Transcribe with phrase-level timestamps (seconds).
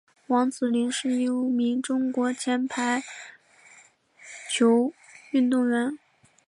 [0.29, 3.03] 王子凌是一名中国前排
[4.49, 4.91] 球
[5.29, 5.99] 运动员。